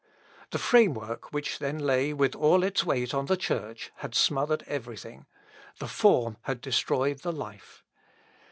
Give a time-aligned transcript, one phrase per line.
[0.49, 5.27] The framework which then lay with all its weight on the Church had smothered everything;
[5.77, 7.83] the form had destroyed the life.